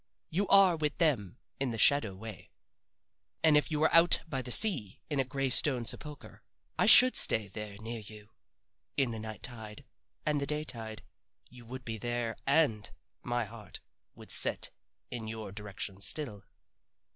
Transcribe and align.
You 0.31 0.47
are 0.47 0.75
with 0.77 0.97
them 0.97 1.37
in 1.59 1.69
the 1.69 1.77
shadow 1.77 2.15
way. 2.15 2.49
And 3.43 3.55
if 3.55 3.69
you 3.69 3.79
were 3.79 3.93
out 3.93 4.21
by 4.27 4.41
the 4.41 4.49
sea 4.49 4.99
in 5.11 5.19
a 5.19 5.23
gray 5.23 5.51
stone 5.51 5.85
sepulcher 5.85 6.41
I 6.75 6.87
should 6.87 7.15
stay 7.15 7.45
there 7.47 7.77
near 7.77 7.99
you, 7.99 8.31
in 8.97 9.11
the 9.11 9.19
night 9.19 9.43
tide 9.43 9.85
and 10.25 10.41
the 10.41 10.47
day 10.47 10.63
tide. 10.63 11.03
You 11.51 11.67
would 11.67 11.85
be 11.85 11.99
there 11.99 12.35
and 12.47 12.89
my 13.21 13.45
heart 13.45 13.79
would 14.15 14.31
set 14.31 14.71
in 15.11 15.27
your 15.27 15.51
direction 15.51 16.01
still." 16.01 16.45